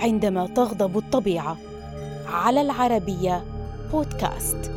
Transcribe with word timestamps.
عندما 0.00 0.46
تغضب 0.46 0.98
الطبيعة. 0.98 1.56
على 2.26 2.60
العربية 2.60 3.44
بودكاست. 3.92 4.72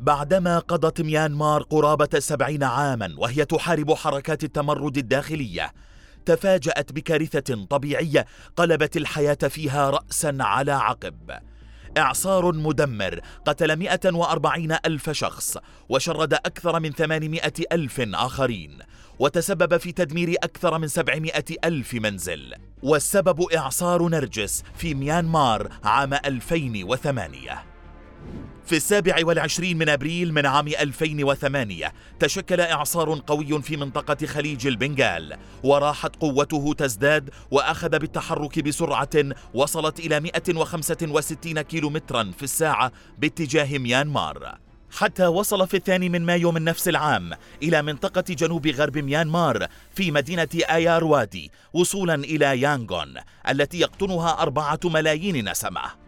بعدما 0.00 0.58
قضت 0.58 1.00
ميانمار 1.00 1.62
قرابة 1.62 2.18
سبعين 2.18 2.62
عاما 2.62 3.14
وهي 3.18 3.44
تحارب 3.44 3.94
حركات 3.94 4.44
التمرد 4.44 4.98
الداخلية 4.98 5.72
تفاجأت 6.26 6.92
بكارثة 6.92 7.66
طبيعية 7.70 8.26
قلبت 8.56 8.96
الحياة 8.96 9.34
فيها 9.34 9.90
رأسا 9.90 10.36
على 10.40 10.72
عقب. 10.72 11.30
إعصار 11.98 12.52
مدمر 12.52 13.20
قتل 13.46 13.76
140 13.76 14.72
ألف 14.86 15.10
شخص 15.10 15.58
وشرد 15.88 16.34
أكثر 16.34 16.80
من 16.80 16.92
800 16.92 17.40
ألف 17.72 18.00
آخرين 18.00 18.78
وتسبب 19.18 19.76
في 19.76 19.92
تدمير 19.92 20.34
أكثر 20.42 20.78
من 20.78 20.88
700 20.88 21.32
ألف 21.64 21.94
منزل. 21.94 22.54
والسبب 22.82 23.42
إعصار 23.42 24.08
نرجس 24.08 24.62
في 24.76 24.94
ميانمار 24.94 25.68
عام 25.84 26.14
2008 26.14 27.77
في 28.68 28.76
السابع 28.76 29.16
والعشرين 29.22 29.78
من 29.78 29.88
أبريل 29.88 30.32
من 30.32 30.46
عام 30.46 30.68
2008 30.68 31.92
تشكل 32.20 32.60
إعصار 32.60 33.22
قوي 33.26 33.62
في 33.62 33.76
منطقة 33.76 34.26
خليج 34.26 34.66
البنغال 34.66 35.36
وراحت 35.62 36.16
قوته 36.16 36.74
تزداد 36.78 37.30
وأخذ 37.50 37.88
بالتحرك 37.88 38.58
بسرعة 38.58 39.08
وصلت 39.54 40.00
إلى 40.00 40.20
165 40.20 41.60
كيلومترا 41.60 42.32
في 42.36 42.42
الساعة 42.42 42.92
باتجاه 43.18 43.78
ميانمار. 43.78 44.58
حتى 44.90 45.26
وصل 45.26 45.68
في 45.68 45.76
الثاني 45.76 46.08
من 46.08 46.26
مايو 46.26 46.52
من 46.52 46.64
نفس 46.64 46.88
العام 46.88 47.32
إلى 47.62 47.82
منطقة 47.82 48.34
جنوب 48.34 48.66
غرب 48.66 48.98
ميانمار 48.98 49.66
في 49.94 50.10
مدينة 50.10 50.48
آيار 50.70 51.04
وادي 51.04 51.50
وصولا 51.72 52.14
إلى 52.14 52.60
يانغون 52.60 53.14
التي 53.48 53.80
يقطنها 53.80 54.42
أربعة 54.42 54.80
ملايين 54.84 55.50
نسمة. 55.50 56.07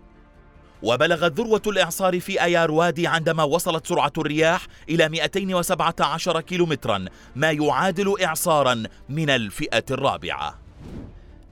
وبلغت 0.82 1.32
ذروة 1.32 1.62
الإعصار 1.66 2.20
في 2.20 2.42
أيار 2.42 2.70
وادي 2.70 3.06
عندما 3.06 3.42
وصلت 3.42 3.86
سرعة 3.86 4.12
الرياح 4.18 4.66
إلى 4.88 5.08
217 5.08 6.40
كيلومترا 6.40 7.04
ما 7.36 7.50
يعادل 7.50 8.22
إعصارا 8.22 8.82
من 9.08 9.30
الفئة 9.30 9.84
الرابعة. 9.90 10.69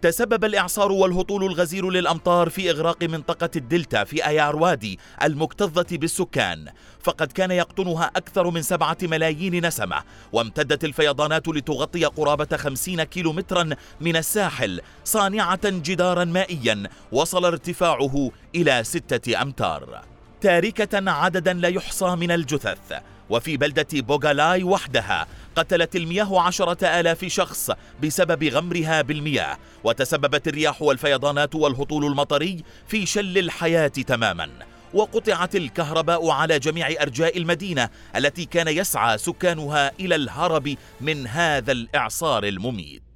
تسبب 0.03 0.45
الإعصار 0.45 0.93
والهطول 0.93 1.45
الغزير 1.45 1.91
للأمطار 1.91 2.51
في 2.51 2.71
إغراق 2.71 3.05
منطقة 3.05 3.51
الدلتا 3.57 4.05
في 4.05 4.27
أيار 4.27 4.57
وادي 4.57 4.99
المكتظة 5.23 5.87
بالسكان. 5.91 6.69
فقد 7.03 7.33
كان 7.33 7.51
يقطنها 7.51 8.11
أكثر 8.17 8.51
من 8.51 8.63
سبعة 8.63 8.97
ملايين 9.03 9.67
نسمة 9.67 10.03
وامتدت 10.33 10.85
الفيضانات 10.85 11.49
لتغطي 11.49 12.05
قرابة 12.05 12.57
خمسين 12.57 13.03
كيلومترا 13.03 13.71
من 14.01 14.17
الساحل 14.17 14.81
صانعة 15.05 15.61
جدارا 15.65 16.25
مائيا. 16.25 16.83
وصل 17.13 17.45
ارتفاعه 17.45 18.31
إلى 18.55 18.85
ستة 18.85 19.43
أمتار. 19.43 20.03
تاركة 20.41 21.11
عددا 21.11 21.53
لا 21.53 21.69
يحصى 21.69 22.17
من 22.17 22.31
الجثث. 22.31 22.93
وفي 23.31 23.57
بلدة 23.57 23.87
بوغالاي 23.93 24.63
وحدها 24.65 25.27
قتلت 25.57 25.97
المياه 25.97 26.41
عشرة 26.41 27.01
آلاف 27.01 27.25
شخص 27.25 27.71
بسبب 28.03 28.45
غمرها 28.45 29.03
بالمياه. 29.03 29.59
وتسببت 29.85 30.49
الرياح 30.49 30.83
والفيضانات 30.83 31.55
والهطول 31.55 32.05
المطري 32.05 32.65
في 32.87 33.07
شل 33.07 33.39
الحياة 33.39 33.89
تماما. 33.89 34.49
وقطعت 34.95 35.57
الكهرباء 35.57 36.31
على 36.31 36.59
جميع 36.59 37.03
أرجاء 37.03 37.39
المدينة 37.39 37.89
التي 38.17 38.45
كان 38.45 38.69
يسعى 38.69 39.19
سكانها 39.19 39.93
إلى 40.01 40.15
الهرب 40.15 40.77
من 41.01 41.27
هذا 41.27 41.73
الإعصار 41.73 42.45
المميت. 42.45 43.08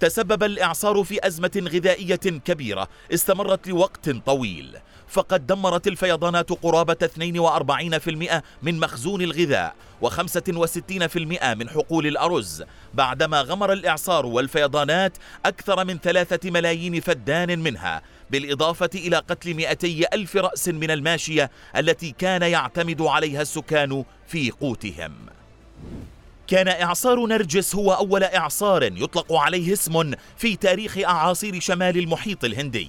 تسبب 0.00 0.42
الإعصار 0.42 1.04
في 1.04 1.26
أزمة 1.26 1.68
غذائية 1.74 2.16
كبيرة 2.16 2.88
استمرت 3.12 3.68
لوقت 3.68 4.10
طويل. 4.10 4.78
فقد 5.08 5.46
دمرت 5.46 5.86
الفيضانات 5.86 6.50
قرابة 6.50 6.96
42% 7.02 8.42
من 8.62 8.80
مخزون 8.80 9.22
الغذاء 9.22 9.74
و65% 10.02 11.44
من 11.44 11.68
حقول 11.68 12.06
الأرز 12.06 12.64
بعدما 12.94 13.40
غمر 13.40 13.72
الإعصار 13.72 14.26
والفيضانات 14.26 15.16
أكثر 15.44 15.84
من 15.84 15.98
ثلاثة 15.98 16.50
ملايين 16.50 17.00
فدان 17.00 17.58
منها 17.58 18.02
بالإضافة 18.30 18.90
إلى 18.94 19.16
قتل 19.16 19.54
200 19.54 19.88
ألف 20.12 20.36
رأس 20.36 20.68
من 20.68 20.90
الماشية 20.90 21.50
التي 21.76 22.14
كان 22.18 22.42
يعتمد 22.42 23.02
عليها 23.02 23.42
السكان 23.42 24.04
في 24.26 24.50
قوتهم. 24.50 25.37
كان 26.48 26.68
إعصار 26.68 27.26
نرجس 27.26 27.74
هو 27.74 27.92
أول 27.92 28.24
إعصار 28.24 28.82
يطلق 28.82 29.32
عليه 29.32 29.72
اسم 29.72 30.12
في 30.36 30.56
تاريخ 30.56 30.98
أعاصير 30.98 31.60
شمال 31.60 31.98
المحيط 31.98 32.44
الهندي. 32.44 32.88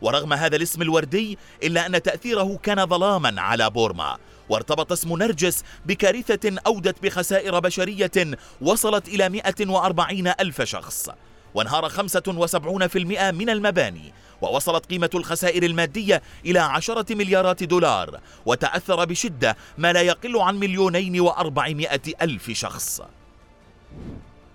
ورغم 0.00 0.32
هذا 0.32 0.56
الاسم 0.56 0.82
الوردي 0.82 1.38
إلا 1.62 1.86
أن 1.86 2.02
تأثيره 2.02 2.58
كان 2.62 2.86
ظلاما 2.86 3.40
على 3.40 3.70
بورما. 3.70 4.16
وارتبط 4.48 4.92
اسم 4.92 5.16
نرجس 5.16 5.64
بكارثة 5.86 6.56
أودت 6.66 7.02
بخسائر 7.02 7.58
بشرية 7.58 8.36
وصلت 8.60 9.08
إلى 9.08 9.28
140 9.28 10.28
ألف 10.40 10.62
شخص. 10.62 11.10
وانهار 11.54 11.88
75% 11.88 12.96
من 13.32 13.50
المباني 13.50 14.12
ووصلت 14.40 14.86
قيمة 14.86 15.10
الخسائر 15.14 15.62
المادية 15.62 16.22
إلى 16.46 16.58
عشرة 16.58 17.14
مليارات 17.14 17.62
دولار 17.62 18.20
وتأثر 18.46 19.04
بشدة 19.04 19.56
ما 19.78 19.92
لا 19.92 20.02
يقل 20.02 20.40
عن 20.40 20.56
مليونين 20.58 21.20
وأربعمائة 21.20 22.00
ألف 22.22 22.50
شخص. 22.50 23.00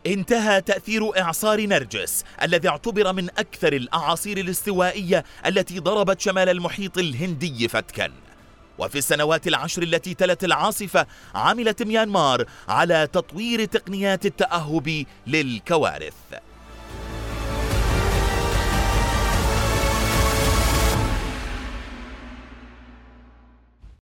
انتهى 0.07 0.61
تأثير 0.61 1.21
إعصار 1.21 1.65
نرجس 1.65 2.23
الذي 2.41 2.67
اعتبر 2.67 3.13
من 3.13 3.29
أكثر 3.29 3.73
الأعاصير 3.73 4.37
الاستوائية 4.37 5.23
التي 5.45 5.79
ضربت 5.79 6.21
شمال 6.21 6.49
المحيط 6.49 6.97
الهندي 6.97 7.67
فتكا. 7.67 8.11
وفي 8.77 8.97
السنوات 8.97 9.47
العشر 9.47 9.83
التي 9.83 10.13
تلت 10.13 10.43
العاصفة 10.43 11.05
عملت 11.35 11.83
ميانمار 11.83 12.45
على 12.67 13.07
تطوير 13.13 13.65
تقنيات 13.65 14.25
التأهب 14.25 15.05
للكوارث. 15.27 16.13